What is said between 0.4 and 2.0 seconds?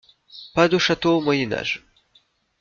Pas de château au Moyen Age.